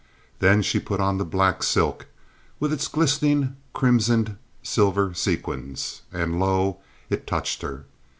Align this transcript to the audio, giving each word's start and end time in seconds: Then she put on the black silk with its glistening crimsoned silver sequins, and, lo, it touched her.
Then 0.39 0.63
she 0.63 0.79
put 0.79 0.99
on 0.99 1.19
the 1.19 1.23
black 1.25 1.61
silk 1.61 2.07
with 2.59 2.73
its 2.73 2.87
glistening 2.87 3.55
crimsoned 3.71 4.35
silver 4.63 5.13
sequins, 5.13 6.01
and, 6.11 6.39
lo, 6.39 6.79
it 7.11 7.27
touched 7.27 7.61
her. 7.61 7.85